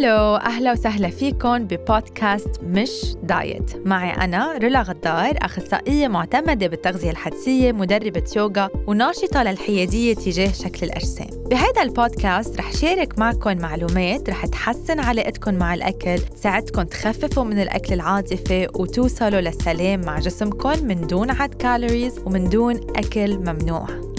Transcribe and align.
هلو 0.00 0.36
أهلا 0.36 0.72
وسهلا 0.72 1.08
فيكم 1.10 1.58
ببودكاست 1.64 2.50
مش 2.62 2.90
دايت. 3.22 3.86
معي 3.86 4.10
أنا 4.10 4.58
رولا 4.62 4.82
غدار 4.82 5.38
أخصائية 5.42 6.08
معتمدة 6.08 6.66
بالتغذية 6.66 7.10
الحدسية 7.10 7.72
مدربة 7.72 8.24
يوغا 8.36 8.68
وناشطة 8.86 9.42
للحيادية 9.42 10.14
تجاه 10.14 10.52
شكل 10.52 10.86
الأجسام. 10.86 11.26
بهذا 11.50 11.82
البودكاست 11.82 12.56
رح 12.56 12.72
شارك 12.72 13.18
معكم 13.18 13.58
معلومات 13.58 14.30
رح 14.30 14.46
تحسن 14.46 15.00
علاقتكم 15.00 15.54
مع 15.54 15.74
الأكل 15.74 16.18
تساعدكم 16.18 16.82
تخففوا 16.82 17.44
من 17.44 17.62
الأكل 17.62 17.94
العاطفي 17.94 18.68
وتوصلوا 18.74 19.40
للسلام 19.40 20.00
مع 20.00 20.18
جسمكم 20.18 20.86
من 20.86 21.06
دون 21.06 21.30
عد 21.30 21.54
calories 21.54 22.18
ومن 22.18 22.48
دون 22.48 22.76
أكل 22.96 23.38
ممنوع. 23.38 24.09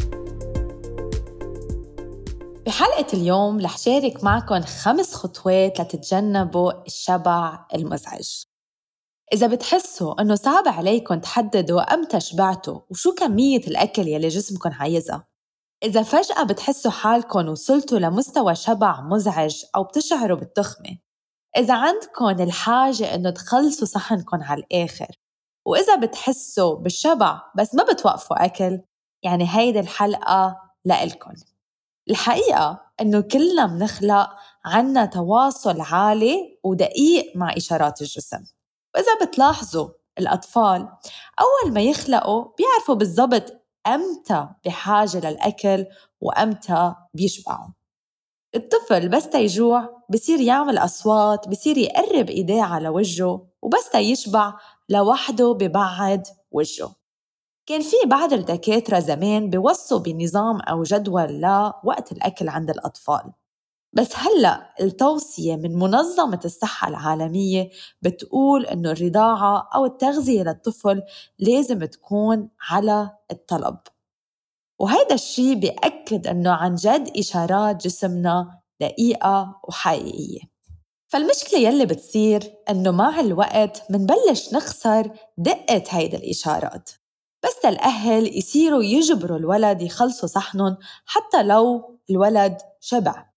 بحلقة 2.71 3.05
اليوم 3.13 3.59
رح 3.59 3.77
شارك 3.77 4.23
معكم 4.23 4.61
خمس 4.61 5.13
خطوات 5.13 5.81
لتتجنبوا 5.81 6.85
الشبع 6.85 7.65
المزعج. 7.75 8.43
إذا 9.33 9.47
بتحسوا 9.47 10.21
إنه 10.21 10.35
صعب 10.35 10.67
عليكم 10.67 11.19
تحددوا 11.19 11.81
أمتى 11.81 12.19
شبعتوا 12.19 12.79
وشو 12.89 13.15
كمية 13.15 13.57
الأكل 13.57 14.07
يلي 14.07 14.27
جسمكم 14.27 14.69
عايزها 14.73 15.27
إذا 15.83 16.03
فجأة 16.03 16.43
بتحسوا 16.43 16.91
حالكم 16.91 17.49
وصلتوا 17.49 17.99
لمستوى 17.99 18.55
شبع 18.55 19.01
مزعج 19.01 19.63
أو 19.75 19.83
بتشعروا 19.83 20.37
بالتخمة 20.37 20.97
إذا 21.57 21.73
عندكم 21.73 22.43
الحاجة 22.43 23.15
إنه 23.15 23.29
تخلصوا 23.29 23.87
صحنكم 23.87 24.43
على 24.43 24.63
الآخر 24.63 25.15
وإذا 25.65 25.95
بتحسوا 25.95 26.75
بالشبع 26.75 27.41
بس 27.57 27.75
ما 27.75 27.83
بتوقفوا 27.83 28.45
أكل 28.45 28.81
يعني 29.23 29.47
هيدي 29.49 29.79
الحلقة 29.79 30.57
لإلكن. 30.85 31.50
الحقيقة 32.11 32.81
إنه 33.01 33.21
كلنا 33.21 33.67
منخلق 33.67 34.29
عنا 34.65 35.05
تواصل 35.05 35.81
عالي 35.81 36.59
ودقيق 36.63 37.31
مع 37.35 37.57
إشارات 37.57 38.01
الجسم. 38.01 38.43
وإذا 38.95 39.25
بتلاحظوا 39.25 39.89
الأطفال 40.19 40.89
أول 41.39 41.73
ما 41.73 41.81
يخلقوا 41.81 42.45
بيعرفوا 42.57 42.95
بالضبط 42.95 43.53
أمتى 43.87 44.47
بحاجة 44.65 45.29
للأكل 45.29 45.85
وأمتى 46.21 46.95
بيشبعوا. 47.13 47.67
الطفل 48.55 49.09
بس 49.09 49.29
تيجوع 49.29 50.03
بصير 50.09 50.39
يعمل 50.39 50.77
أصوات 50.77 51.47
بصير 51.47 51.77
يقرب 51.77 52.29
إيديه 52.29 52.61
على 52.63 52.89
وجهه 52.89 53.47
وبس 53.61 53.89
تيشبع 53.91 54.53
لوحده 54.89 55.53
ببعد 55.53 56.27
وجهه. 56.51 57.00
كان 57.71 57.81
في 57.81 57.95
بعض 58.05 58.33
الدكاترة 58.33 58.99
زمان 58.99 59.49
بيوصوا 59.49 59.99
بنظام 59.99 60.59
أو 60.59 60.83
جدول 60.83 61.41
لوقت 61.41 62.11
الأكل 62.11 62.49
عند 62.49 62.69
الأطفال. 62.69 63.31
بس 63.93 64.09
هلأ 64.15 64.73
التوصية 64.81 65.55
من 65.55 65.75
منظمة 65.75 66.39
الصحة 66.45 66.87
العالمية 66.87 67.69
بتقول 68.01 68.65
إنه 68.65 68.91
الرضاعة 68.91 69.69
أو 69.75 69.85
التغذية 69.85 70.43
للطفل 70.43 71.01
لازم 71.39 71.85
تكون 71.85 72.49
على 72.69 73.09
الطلب. 73.31 73.77
وهيدا 74.79 75.13
الشي 75.15 75.55
بيأكد 75.55 76.27
إنه 76.27 76.51
عن 76.51 76.75
جد 76.75 77.09
إشارات 77.17 77.83
جسمنا 77.83 78.61
دقيقة 78.81 79.59
وحقيقية. 79.67 80.39
فالمشكلة 81.07 81.59
يلي 81.59 81.85
بتصير 81.85 82.53
إنه 82.69 82.91
مع 82.91 83.19
الوقت 83.19 83.83
منبلش 83.89 84.53
نخسر 84.53 85.11
دقة 85.37 85.83
هيدا 85.89 86.17
الإشارات. 86.17 87.00
بس 87.43 87.65
الأهل 87.65 88.37
يصيروا 88.37 88.83
يجبروا 88.83 89.37
الولد 89.37 89.81
يخلصوا 89.81 90.29
صحنهم 90.29 90.77
حتى 91.05 91.43
لو 91.43 91.99
الولد 92.09 92.57
شبع. 92.79 93.31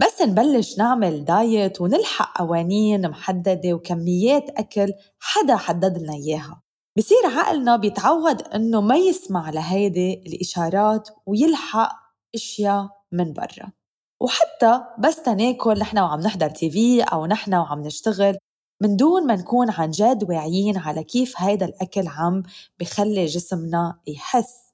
بس 0.00 0.22
نبلش 0.22 0.78
نعمل 0.78 1.24
دايت 1.24 1.80
ونلحق 1.80 2.38
قوانين 2.38 3.08
محددة 3.10 3.72
وكميات 3.74 4.50
أكل 4.50 4.92
حدا 5.20 5.56
حدد 5.56 5.98
لنا 5.98 6.12
إياها. 6.12 6.62
بصير 6.98 7.26
عقلنا 7.26 7.76
بيتعود 7.76 8.42
إنه 8.42 8.80
ما 8.80 8.96
يسمع 8.96 9.50
لهيدي 9.50 10.14
الإشارات 10.26 11.08
ويلحق 11.26 11.92
أشياء 12.34 12.88
من 13.12 13.32
برا. 13.32 13.72
وحتى 14.20 14.80
بس 14.98 15.22
تناكل 15.22 15.78
نحن 15.78 15.98
وعم 15.98 16.20
نحضر 16.20 16.50
تي 16.50 16.70
في 16.70 17.02
أو 17.02 17.26
نحن 17.26 17.54
وعم 17.54 17.80
نشتغل 17.82 18.38
من 18.82 18.96
دون 18.96 19.26
ما 19.26 19.36
نكون 19.36 19.70
عن 19.70 19.90
جد 19.90 20.24
واعيين 20.28 20.76
على 20.78 21.04
كيف 21.04 21.34
هيدا 21.36 21.66
الأكل 21.66 22.08
عم 22.08 22.42
بخلي 22.80 23.26
جسمنا 23.26 24.00
يحس. 24.06 24.70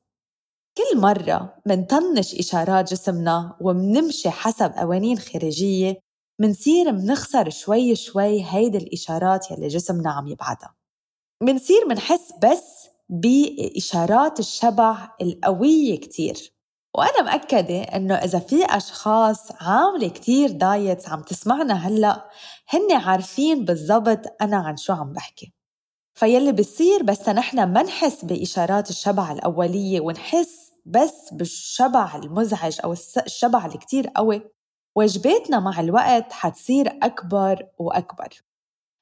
كل 0.76 1.00
مرة 1.00 1.54
منطنش 1.66 2.34
إشارات 2.34 2.90
جسمنا 2.92 3.56
ومنمشي 3.60 4.30
حسب 4.30 4.72
قوانين 4.72 5.18
خارجية 5.18 5.98
منصير 6.40 6.92
منخسر 6.92 7.50
شوي 7.50 7.94
شوي 7.96 8.44
هيدي 8.44 8.78
الإشارات 8.78 9.50
يلي 9.50 9.68
جسمنا 9.68 10.10
عم 10.10 10.26
يبعتها 10.26 10.74
منصير 11.42 11.86
منحس 11.88 12.32
بس 12.42 12.88
بإشارات 13.08 14.40
الشبع 14.40 15.16
القوية 15.22 16.00
كتير. 16.00 16.55
وأنا 16.96 17.22
مأكدة 17.22 17.82
إنه 17.82 18.14
إذا 18.14 18.38
في 18.38 18.64
أشخاص 18.64 19.52
عاملة 19.60 20.08
كتير 20.08 20.50
دايتس 20.50 21.08
عم 21.08 21.22
تسمعنا 21.22 21.74
هلأ 21.74 22.30
هن 22.68 22.92
عارفين 22.92 23.64
بالضبط 23.64 24.20
أنا 24.42 24.56
عن 24.56 24.76
شو 24.76 24.92
عم 24.92 25.12
بحكي. 25.12 25.52
فيلي 26.14 26.52
بصير 26.52 27.02
بس 27.02 27.28
نحن 27.28 27.72
ما 27.72 27.82
نحس 27.82 28.24
بإشارات 28.24 28.90
الشبع 28.90 29.32
الأولية 29.32 30.00
ونحس 30.00 30.72
بس 30.86 31.32
بالشبع 31.32 32.16
المزعج 32.16 32.78
أو 32.84 32.92
الشبع 33.26 33.66
اللي 33.66 33.78
كتير 33.78 34.08
قوي. 34.08 34.42
وجباتنا 34.94 35.60
مع 35.60 35.80
الوقت 35.80 36.32
حتصير 36.32 36.98
أكبر 37.02 37.66
وأكبر. 37.78 38.28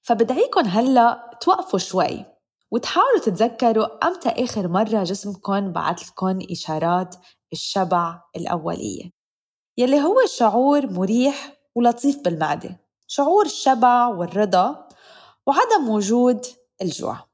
فبدعيكم 0.02 0.66
هلأ 0.66 1.30
توقفوا 1.40 1.78
شوي 1.78 2.24
وتحاولوا 2.70 3.20
تتذكروا 3.20 4.06
أمتى 4.06 4.28
آخر 4.28 4.68
مرة 4.68 5.04
جسمكم 5.04 5.72
بعت 5.72 6.08
لكم 6.08 6.38
إشارات 6.50 7.16
الشبع 7.54 8.22
الأولية. 8.36 9.10
يلي 9.78 10.02
هو 10.02 10.16
شعور 10.26 10.86
مريح 10.86 11.56
ولطيف 11.74 12.18
بالمعدة. 12.18 12.80
شعور 13.06 13.46
الشبع 13.46 14.06
والرضا 14.06 14.88
وعدم 15.46 15.88
وجود 15.88 16.46
الجوع. 16.82 17.28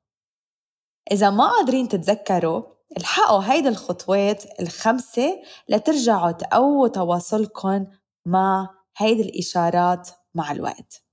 إذا 1.13 1.31
ما 1.31 1.51
قادرين 1.51 1.89
تتذكروا 1.89 2.63
الحقوا 2.97 3.43
هيدي 3.43 3.69
الخطوات 3.69 4.61
الخمسة 4.61 5.43
لترجعوا 5.69 6.31
تقووا 6.31 6.89
تواصلكم 6.89 7.87
مع 8.27 8.69
هيدي 8.97 9.23
الإشارات 9.23 10.11
مع 10.35 10.53
الوقت. 10.53 11.05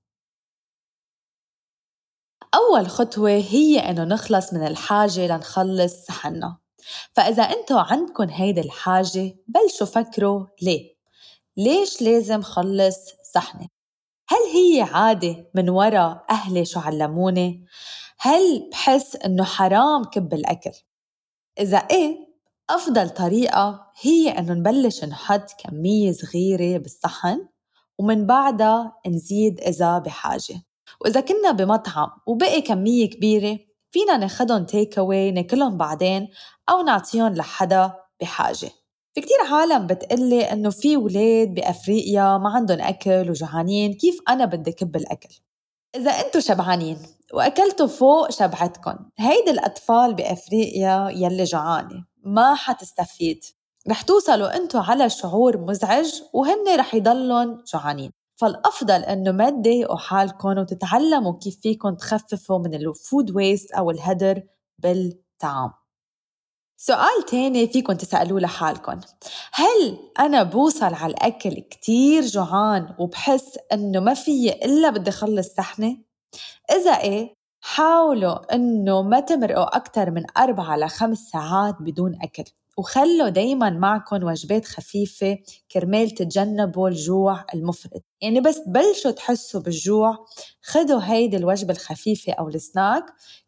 أول 2.54 2.88
خطوة 2.88 3.30
هي 3.30 3.78
إنه 3.78 4.04
نخلص 4.04 4.52
من 4.52 4.66
الحاجة 4.66 5.26
لنخلص 5.26 6.06
صحننا 6.06 6.58
فإذا 7.12 7.42
أنتوا 7.42 7.80
عندكم 7.80 8.28
هيدي 8.28 8.60
الحاجة 8.60 9.36
بلشوا 9.48 9.86
فكروا 9.86 10.46
ليه 10.62 10.98
ليش 11.56 12.02
لازم 12.02 12.42
خلص 12.42 12.98
صحني 13.34 13.70
هل 14.28 14.38
هي 14.54 14.82
عادة 14.82 15.50
من 15.54 15.68
وراء 15.70 16.24
أهلي 16.30 16.64
شو 16.64 16.80
علموني؟ 16.80 17.66
هل 18.18 18.68
بحس 18.72 19.16
إنه 19.16 19.44
حرام 19.44 20.04
كب 20.04 20.34
الأكل؟ 20.34 20.70
إذا 21.60 21.78
إيه 21.78 22.28
أفضل 22.70 23.10
طريقة 23.10 23.86
هي 24.00 24.30
إنه 24.30 24.52
نبلش 24.52 25.04
نحط 25.04 25.46
كمية 25.58 26.12
صغيرة 26.12 26.78
بالصحن 26.78 27.48
ومن 27.98 28.26
بعدها 28.26 28.92
نزيد 29.06 29.60
إذا 29.60 29.98
بحاجة 29.98 30.62
وإذا 31.00 31.20
كنا 31.20 31.50
بمطعم 31.50 32.08
وبقي 32.26 32.60
كمية 32.60 33.10
كبيرة 33.10 33.58
فينا 33.98 34.16
ناخدهم 34.16 34.64
take 34.64 34.98
away 34.98 35.30
ناكلهم 35.30 35.76
بعدين 35.76 36.28
أو 36.70 36.82
نعطيهم 36.82 37.34
لحدا 37.34 37.92
بحاجة. 38.20 38.70
في 39.14 39.20
كتير 39.20 39.36
عالم 39.52 39.86
بتقلي 39.86 40.52
إنه 40.52 40.70
في 40.70 40.96
ولاد 40.96 41.54
بأفريقيا 41.54 42.38
ما 42.38 42.50
عندهم 42.50 42.80
أكل 42.80 43.30
وجوعانين 43.30 43.94
كيف 43.94 44.18
أنا 44.28 44.44
بدي 44.44 44.72
كب 44.72 44.96
الأكل؟ 44.96 45.28
إذا 45.96 46.10
أنتوا 46.10 46.40
شبعانين 46.40 46.98
وأكلتوا 47.34 47.86
فوق 47.86 48.30
شبعتكم 48.30 48.96
هيدي 49.18 49.50
الأطفال 49.50 50.14
بأفريقيا 50.14 51.10
يلي 51.14 51.44
جوعانة 51.44 52.04
ما 52.24 52.54
حتستفيد. 52.54 53.44
رح 53.88 54.02
توصلوا 54.02 54.56
أنتوا 54.56 54.80
على 54.80 55.10
شعور 55.10 55.58
مزعج 55.58 56.12
وهن 56.32 56.78
رح 56.78 56.94
يضلون 56.94 57.62
جوعانين 57.72 58.12
فالأفضل 58.38 59.02
إنه 59.04 59.32
ما 59.32 59.50
تضايقوا 59.50 59.96
حالكم 59.96 60.58
وتتعلموا 60.58 61.38
كيف 61.38 61.60
فيكم 61.60 61.94
تخففوا 61.94 62.58
من 62.58 62.74
ال 62.74 62.86
food 62.86 63.36
waste 63.36 63.72
أو 63.72 63.90
الهدر 63.90 64.42
بالطعام. 64.78 65.70
سؤال 66.76 67.22
تاني 67.30 67.66
فيكم 67.66 67.92
تسألوه 67.92 68.40
لحالكم. 68.40 69.00
هل 69.52 69.98
أنا 70.18 70.42
بوصل 70.42 70.94
على 70.94 71.12
الأكل 71.12 71.60
كتير 71.60 72.22
جوعان 72.22 72.94
وبحس 72.98 73.58
إنه 73.72 74.00
ما 74.00 74.14
في 74.14 74.52
إلا 74.52 74.90
بدي 74.90 75.10
خلص 75.10 75.54
صحنة؟ 75.54 75.96
إذا 76.70 77.00
إيه 77.00 77.34
حاولوا 77.60 78.54
إنه 78.54 79.02
ما 79.02 79.20
تمرقوا 79.20 79.76
أكتر 79.76 80.10
من 80.10 80.22
أربعة 80.38 80.76
لخمس 80.76 81.18
ساعات 81.18 81.74
بدون 81.80 82.18
أكل. 82.22 82.44
وخلوا 82.78 83.28
دايما 83.28 83.70
معكم 83.70 84.24
وجبات 84.24 84.64
خفيفة 84.64 85.38
كرمال 85.72 86.10
تتجنبوا 86.10 86.88
الجوع 86.88 87.44
المفرط. 87.54 88.02
يعني 88.20 88.40
بس 88.40 88.64
تبلشوا 88.64 89.10
تحسوا 89.10 89.60
بالجوع 89.60 90.26
خدوا 90.62 91.00
هيدي 91.02 91.36
الوجبة 91.36 91.72
الخفيفة 91.72 92.32
أو 92.32 92.48
السناك 92.48 93.04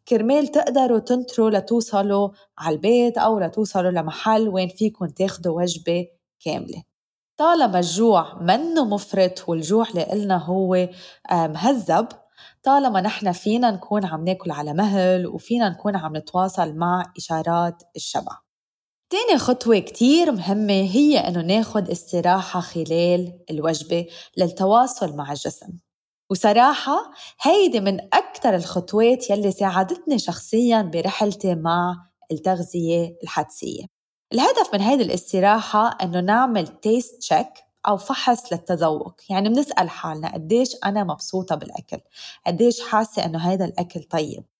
كرمال 0.07 0.47
تقدروا 0.47 0.99
تنطروا 0.99 1.49
لتوصلوا 1.49 2.29
على 2.57 2.75
البيت 2.75 3.17
أو 3.17 3.39
لتوصلوا 3.39 3.91
لمحل 3.91 4.49
وين 4.49 4.69
فيكم 4.69 5.05
تاخدوا 5.05 5.61
وجبة 5.61 6.07
كاملة. 6.45 6.83
طالما 7.37 7.79
الجوع 7.79 8.41
منه 8.41 8.85
مفرط 8.85 9.49
والجوع 9.49 9.85
لإلنا 9.93 10.37
هو 10.37 10.75
آه، 10.75 11.47
مهذب 11.47 12.07
طالما 12.63 13.01
نحن 13.01 13.31
فينا 13.31 13.71
نكون 13.71 14.05
عم 14.05 14.25
ناكل 14.25 14.51
على 14.51 14.73
مهل 14.73 15.27
وفينا 15.27 15.69
نكون 15.69 15.95
عم 15.95 16.17
نتواصل 16.17 16.73
مع 16.75 17.13
إشارات 17.17 17.83
الشبع. 17.95 18.50
تاني 19.11 19.39
خطوة 19.39 19.79
كتير 19.79 20.31
مهمة 20.31 20.73
هي 20.73 21.17
إنه 21.19 21.41
ناخد 21.41 21.89
استراحة 21.89 22.59
خلال 22.59 23.39
الوجبة 23.49 24.07
للتواصل 24.37 25.15
مع 25.15 25.31
الجسم. 25.31 25.67
وصراحة 26.29 27.11
هيدي 27.41 27.79
من 27.79 27.99
أكثر 28.01 28.55
الخطوات 28.55 29.29
يلي 29.29 29.51
ساعدتني 29.51 30.19
شخصياً 30.19 30.81
برحلتي 30.81 31.55
مع 31.55 31.95
التغذية 32.31 33.17
الحدسية. 33.23 33.83
الهدف 34.33 34.73
من 34.73 34.81
هيدي 34.81 35.03
الاستراحة 35.03 35.97
إنه 36.03 36.19
نعمل 36.19 36.67
taste 36.67 37.19
check 37.19 37.47
أو 37.87 37.97
فحص 37.97 38.53
للتذوق. 38.53 39.15
يعني 39.29 39.49
بنسأل 39.49 39.89
حالنا 39.89 40.33
قديش 40.33 40.75
أنا 40.85 41.03
مبسوطة 41.03 41.55
بالأكل؟ 41.55 41.97
قديش 42.47 42.81
حاسة 42.81 43.25
إنه 43.25 43.39
هذا 43.39 43.65
الأكل 43.65 44.03
طيب؟ 44.03 44.50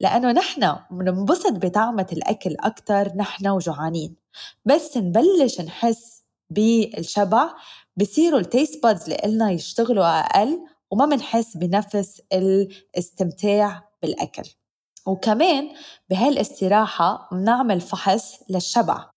لأنه 0.00 0.32
نحن 0.32 0.76
بننبسط 0.90 1.52
بطعمة 1.52 2.06
الأكل 2.12 2.56
أكتر 2.60 3.16
نحن 3.16 3.48
وجوعانين 3.48 4.16
بس 4.64 4.96
نبلش 4.96 5.60
نحس 5.60 6.22
بالشبع 6.50 7.54
بصيروا 7.96 8.40
ال 8.40 8.47
taste 8.47 8.82
buds 8.82 9.10
اللي 9.10 9.54
يشتغلوا 9.54 10.20
أقل 10.20 10.60
وما 10.90 11.06
بنحس 11.06 11.56
بنفس 11.56 12.22
الاستمتاع 12.32 13.88
بالأكل 14.02 14.50
وكمان 15.06 15.70
بهالاستراحة 16.10 17.28
بنعمل 17.32 17.80
فحص 17.80 18.42
للشبع 18.50 19.10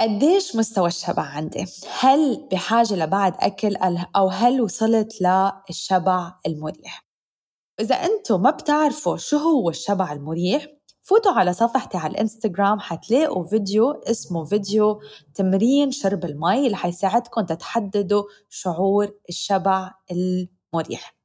قديش 0.00 0.56
مستوى 0.56 0.88
الشبع 0.88 1.22
عندي؟ 1.22 1.66
هل 2.00 2.48
بحاجة 2.52 2.94
لبعد 2.94 3.34
أكل 3.40 3.76
أو 4.16 4.28
هل 4.28 4.60
وصلت 4.60 5.12
للشبع 5.20 6.34
المريح؟ 6.46 7.04
إذا 7.80 7.94
أنتم 7.94 8.42
ما 8.42 8.50
بتعرفوا 8.50 9.16
شو 9.16 9.36
هو 9.36 9.70
الشبع 9.70 10.12
المريح 10.12 10.66
فوتوا 11.02 11.32
على 11.32 11.52
صفحتي 11.52 11.96
على 11.98 12.10
الإنستغرام 12.12 12.80
حتلاقوا 12.80 13.44
فيديو 13.44 13.90
اسمه 13.90 14.44
فيديو 14.44 15.00
تمرين 15.34 15.90
شرب 15.90 16.24
المي 16.24 16.66
اللي 16.66 16.76
حيساعدكم 16.76 17.40
تتحددوا 17.40 18.24
شعور 18.48 19.10
الشبع 19.28 19.90
المريح. 20.10 21.16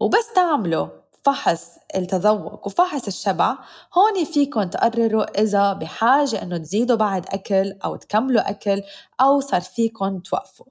وبس 0.00 0.32
تعملوا 0.34 0.88
فحص 1.24 1.68
التذوق 1.96 2.66
وفحص 2.66 3.06
الشبع 3.06 3.58
هون 3.94 4.24
فيكم 4.24 4.62
تقرروا 4.62 5.40
إذا 5.40 5.72
بحاجة 5.72 6.42
إنه 6.42 6.58
تزيدوا 6.58 6.96
بعد 6.96 7.26
أكل 7.28 7.72
أو 7.84 7.96
تكملوا 7.96 8.50
أكل 8.50 8.82
أو 9.20 9.40
صار 9.40 9.60
فيكم 9.60 10.18
توقفوا. 10.20 10.66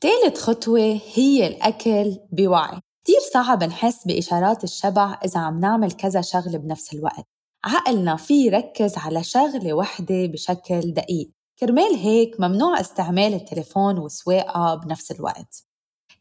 ثالث 0.00 0.38
خطوة 0.40 1.00
هي 1.14 1.46
الأكل 1.46 2.18
بوعي. 2.32 2.85
كتير 3.06 3.20
صعب 3.32 3.64
نحس 3.64 4.04
بإشارات 4.06 4.64
الشبع 4.64 5.18
إذا 5.24 5.40
عم 5.40 5.60
نعمل 5.60 5.92
كذا 5.92 6.20
شغلة 6.20 6.58
بنفس 6.58 6.94
الوقت. 6.94 7.26
عقلنا 7.64 8.16
في 8.16 8.34
يركز 8.34 8.98
على 8.98 9.24
شغلة 9.24 9.72
وحدة 9.72 10.26
بشكل 10.26 10.94
دقيق. 10.94 11.30
كرمال 11.58 11.94
هيك 11.94 12.40
ممنوع 12.40 12.80
استعمال 12.80 13.34
التليفون 13.34 13.98
والسواقة 13.98 14.74
بنفس 14.74 15.10
الوقت. 15.10 15.64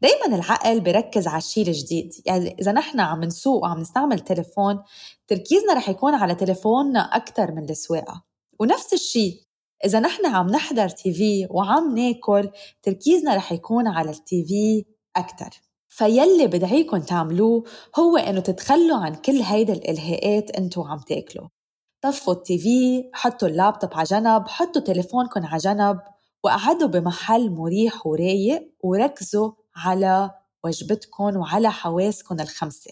دايما 0.01 0.35
العقل 0.35 0.79
بيركز 0.79 1.27
على 1.27 1.37
الشيء 1.37 1.67
الجديد. 1.67 2.13
يعني 2.25 2.55
إذا 2.61 2.71
نحن 2.71 2.99
عم 2.99 3.23
نسوق 3.23 3.63
وعم 3.63 3.79
نستعمل 3.79 4.19
تليفون 4.19 4.83
تركيزنا 5.27 5.73
رح 5.73 5.89
يكون 5.89 6.13
على 6.13 6.35
تليفوننا 6.35 6.99
أكثر 6.99 7.51
من 7.51 7.69
السواقة. 7.69 8.23
ونفس 8.59 8.93
الشيء 8.93 9.41
إذا 9.85 9.99
نحن 9.99 10.25
عم 10.25 10.47
نحضر 10.47 10.89
تي 10.89 11.13
في 11.13 11.47
وعم 11.49 11.97
ناكل 11.97 12.49
تركيزنا 12.81 13.35
رح 13.35 13.51
يكون 13.51 13.87
على 13.87 14.09
التي 14.09 14.45
في 14.45 14.85
أكثر 15.15 15.64
فيلي 15.97 16.47
بدعيكم 16.47 16.97
تعملوه 16.97 17.63
هو 17.99 18.17
إنه 18.17 18.39
تتخلوا 18.39 18.97
عن 18.97 19.15
كل 19.15 19.41
هيدا 19.41 19.73
الإلهاءات 19.73 20.51
أنتوا 20.51 20.87
عم 20.87 20.99
تاكلوا. 20.99 21.47
طفوا 22.01 22.33
التي 22.33 22.57
في 22.57 23.09
حطوا 23.13 23.47
اللابتوب 23.47 23.93
على 23.93 24.03
جنب 24.03 24.47
حطوا 24.47 24.81
تليفونكم 24.81 25.45
على 25.45 25.57
جنب 25.57 25.99
وقعدوا 26.43 26.87
بمحل 26.87 27.49
مريح 27.49 28.07
ورايق 28.07 28.71
وركزوا 28.83 29.51
على 29.75 30.31
وجبتكم 30.63 31.37
وعلى 31.37 31.71
حواسكم 31.71 32.39
الخمسة. 32.39 32.91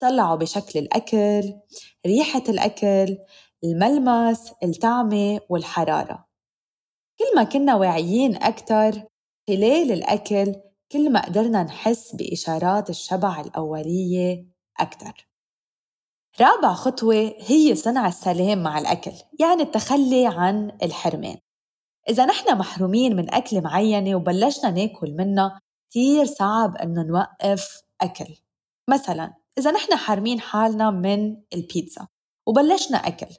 طلعوا 0.00 0.36
بشكل 0.36 0.78
الأكل 0.78 1.54
ريحة 2.06 2.42
الأكل 2.48 3.18
الملمس 3.64 4.52
الطعمة 4.64 5.40
والحرارة. 5.48 6.26
كل 7.18 7.36
ما 7.36 7.44
كنا 7.44 7.76
واعيين 7.76 8.36
أكتر 8.36 8.92
خلال 9.48 9.92
الأكل 9.92 10.69
كل 10.92 11.12
ما 11.12 11.26
قدرنا 11.26 11.62
نحس 11.62 12.14
بإشارات 12.14 12.90
الشبع 12.90 13.40
الأولية 13.40 14.46
أكتر. 14.80 15.28
رابع 16.40 16.72
خطوة 16.72 17.34
هي 17.38 17.74
صنع 17.74 18.08
السلام 18.08 18.62
مع 18.62 18.78
الأكل 18.78 19.12
يعني 19.40 19.62
التخلي 19.62 20.26
عن 20.26 20.78
الحرمان. 20.82 21.38
إذا 22.08 22.26
نحن 22.26 22.58
محرومين 22.58 23.16
من 23.16 23.34
أكلة 23.34 23.60
معينة 23.60 24.14
وبلشنا 24.16 24.70
ناكل 24.70 25.14
منها 25.16 25.60
كتير 25.90 26.24
صعب 26.24 26.76
إنه 26.76 27.02
نوقف 27.02 27.82
أكل. 28.00 28.36
مثلا 28.88 29.34
إذا 29.58 29.70
نحن 29.70 29.96
حارمين 29.96 30.40
حالنا 30.40 30.90
من 30.90 31.36
البيتزا 31.54 32.06
وبلشنا 32.46 32.96
أكل 32.96 33.34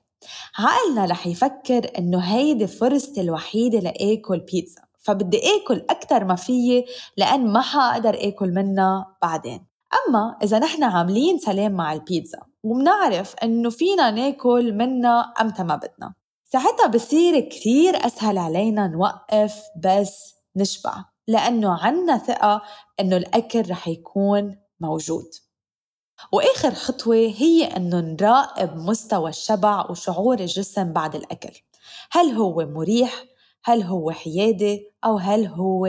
عقلنا 0.58 1.06
رح 1.06 1.28
يفكر 1.28 1.98
إنه 1.98 2.20
هيدي 2.20 2.68
فرصتي 2.68 3.22
الوحيدة 3.22 3.80
لآكل 3.80 4.40
بيتزا. 4.40 4.91
فبدي 5.02 5.42
آكل 5.56 5.86
أكتر 5.90 6.24
ما 6.24 6.36
فيي 6.36 6.86
لأن 7.18 7.48
ما 7.48 7.62
حقدر 7.62 8.18
آكل 8.28 8.50
منها 8.52 9.18
بعدين. 9.22 9.68
أما 10.08 10.38
إذا 10.44 10.60
نحن 10.60 10.84
عاملين 10.84 11.40
سلام 11.40 11.72
مع 11.72 11.94
البيتزا 11.94 12.40
ومنعرف 12.64 13.36
إنه 13.44 13.70
فينا 13.70 14.12
ناكل 14.12 14.74
منها 14.74 15.34
أمتى 15.42 15.64
ما 15.64 15.76
بدنا 15.76 16.14
ساعتها 16.46 16.88
بصير 16.88 17.40
كتير 17.40 18.06
أسهل 18.06 18.38
علينا 18.38 18.88
نوقف 18.88 19.62
بس 19.84 20.36
نشبع 20.56 21.06
لأنه 21.28 21.84
عنا 21.84 22.18
ثقة 22.18 22.62
إنه 23.00 23.18
الأكل 23.18 23.70
رح 23.70 23.88
يكون 23.88 24.58
موجود. 24.80 25.30
وآخر 26.32 26.74
خطوة 26.74 27.16
هي 27.16 27.64
إنه 27.64 28.00
نراقب 28.00 28.76
مستوى 28.78 29.30
الشبع 29.30 29.86
وشعور 29.90 30.40
الجسم 30.40 30.94
بعد 30.94 31.16
الأكل. 31.16 31.60
هل 32.12 32.30
هو 32.32 32.66
مريح؟ 32.66 33.24
هل 33.64 33.84
هو 33.84 34.12
حيادي؟ 34.12 34.94
أو 35.06 35.18
هل 35.18 35.46
هو 35.46 35.88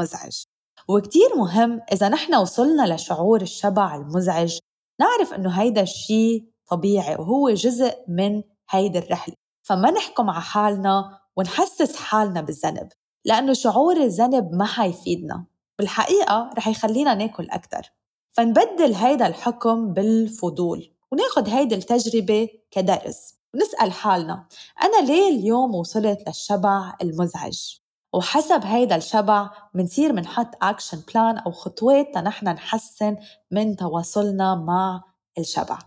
مزعج؟ 0.00 0.42
وكتير 0.88 1.36
مهم 1.36 1.80
إذا 1.92 2.08
نحن 2.08 2.34
وصلنا 2.34 2.94
لشعور 2.94 3.42
الشبع 3.42 3.94
المزعج 3.96 4.58
نعرف 5.00 5.34
إنه 5.34 5.50
هيدا 5.50 5.82
الشيء 5.82 6.44
طبيعي 6.70 7.14
وهو 7.14 7.50
جزء 7.50 7.94
من 8.08 8.42
هيدي 8.70 8.98
الرحلة 8.98 9.34
فما 9.62 9.90
نحكم 9.90 10.30
على 10.30 10.42
حالنا 10.42 11.20
ونحسس 11.36 11.96
حالنا 11.96 12.40
بالذنب 12.40 12.88
لأنه 13.24 13.52
شعور 13.52 13.96
الذنب 13.96 14.54
ما 14.54 14.64
حيفيدنا 14.64 15.44
بالحقيقة 15.78 16.50
رح 16.56 16.68
يخلينا 16.68 17.14
ناكل 17.14 17.50
أكتر 17.50 17.92
فنبدل 18.32 18.94
هيدا 18.94 19.26
الحكم 19.26 19.92
بالفضول 19.92 20.92
وناخد 21.12 21.48
هيدي 21.48 21.74
التجربة 21.74 22.48
كدرس 22.70 23.37
ونسأل 23.54 23.92
حالنا 23.92 24.46
أنا 24.82 25.06
ليه 25.06 25.28
اليوم 25.28 25.74
وصلت 25.74 26.28
للشبع 26.28 26.94
المزعج؟ 27.02 27.78
وحسب 28.12 28.64
هيدا 28.64 28.96
الشبع 28.96 29.50
منصير 29.74 30.12
منحط 30.12 30.50
أكشن 30.62 31.02
بلان 31.14 31.38
أو 31.38 31.52
خطوات 31.52 32.14
تنحن 32.14 32.48
نحسن 32.48 33.16
من 33.50 33.76
تواصلنا 33.76 34.54
مع 34.54 35.02
الشبع 35.38 35.78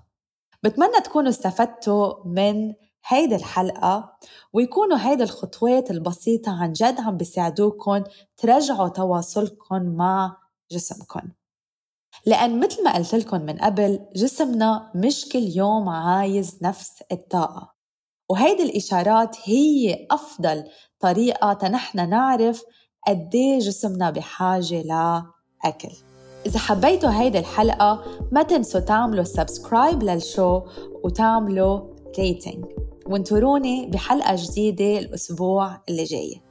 بتمنى 0.64 1.02
تكونوا 1.04 1.30
استفدتوا 1.30 2.14
من 2.26 2.74
هيدي 3.08 3.36
الحلقة 3.36 4.18
ويكونوا 4.54 4.98
هيدي 4.98 5.24
الخطوات 5.24 5.92
البسيطة 5.92 6.62
عن 6.62 6.74
جد 6.74 7.00
عم 7.00 7.18
بيساعدوكم 7.18 8.04
ترجعوا 8.38 8.88
تواصلكم 8.90 9.84
مع 9.84 10.38
جسمكم 10.72 11.22
لأن 12.26 12.60
مثل 12.60 12.84
ما 12.84 12.96
قلت 12.96 13.16
لكم 13.16 13.42
من 13.42 13.58
قبل 13.58 14.00
جسمنا 14.16 14.92
مش 14.96 15.30
كل 15.32 15.52
يوم 15.56 15.90
عايز 15.90 16.58
نفس 16.62 16.92
الطاقة. 17.12 17.74
وهيدي 18.30 18.64
الإشارات 18.64 19.38
هي 19.44 20.08
أفضل 20.12 20.64
طريقة 21.00 21.54
تنحنا 21.54 22.06
نعرف 22.06 22.64
قد 23.08 23.30
جسمنا 23.60 24.10
بحاجة 24.12 24.82
لأكل 24.82 25.96
إذا 26.46 26.60
حبيتوا 26.60 27.10
هيدي 27.10 27.40
الحلقة 27.40 28.04
ما 28.32 28.44
تنسوا 28.44 28.80
تعملوا 28.80 29.24
subscribe 29.24 30.04
لل 30.04 30.23
show 30.23 30.62
وتعملوا 31.04 31.82
rating 32.20 32.66
وانطروني 33.06 33.86
بحلقة 33.86 34.36
جديدة 34.38 35.00
الأسبوع 35.00 35.82
اللي 35.90 36.04
جاي. 36.04 36.42